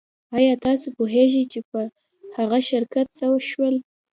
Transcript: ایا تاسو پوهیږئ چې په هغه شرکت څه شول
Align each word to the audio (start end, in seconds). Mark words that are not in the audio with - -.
ایا 0.37 0.53
تاسو 0.65 0.87
پوهیږئ 0.97 1.43
چې 1.51 1.59
په 1.69 1.79
هغه 2.37 2.59
شرکت 2.69 3.07
څه 3.17 3.25
شول 3.49 3.75